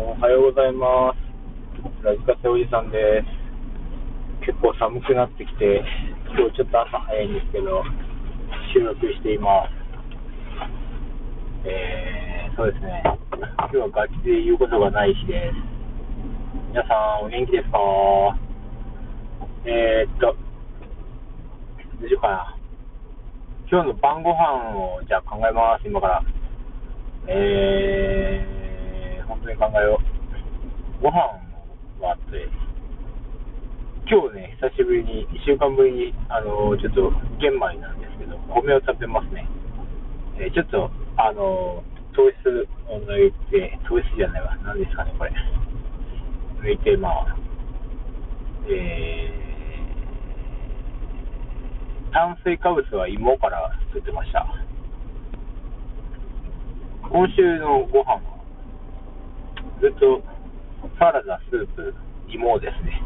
[0.00, 1.18] おはようございます。
[2.02, 3.22] ラジカセおじさんで
[4.40, 4.46] す。
[4.46, 5.84] 結構寒くなってきて、
[6.32, 7.84] 今日ちょっと朝早いんですけど、
[8.72, 9.72] 収録しています。
[11.68, 13.02] えー、そうですね。
[13.36, 15.56] 今日はガチで言うことがない日です。
[16.72, 17.78] 皆さん、お元気ですか？
[19.66, 20.34] えー、っと、
[22.00, 22.56] どうしようかな？
[23.70, 26.22] 今日の晩ご飯をじゃあ考えます、今から。
[27.28, 27.38] えー、
[29.50, 31.02] に考えよう。
[31.02, 31.18] ご飯
[32.00, 32.48] はあって、
[34.08, 39.46] 今日ね、久しぶりに、1週間ぶりに、あのちょっと玄米なんですけど、米を食べますね。
[40.38, 41.82] えーちょっと、あの
[42.12, 45.32] 糖質を抜いて、糖質じゃないわ、何ですかね、これ。
[46.62, 47.36] 抜いて、まあ、
[48.68, 54.46] えー、炭水化物は芋から作ってました。
[57.08, 58.39] 今週のご飯は、
[59.80, 60.22] ずっと
[60.98, 61.94] サラダ、スープ、
[62.28, 63.02] 芋ですね。